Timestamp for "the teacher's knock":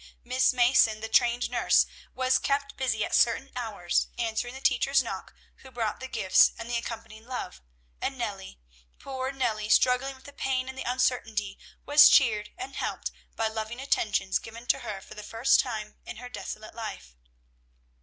4.55-5.31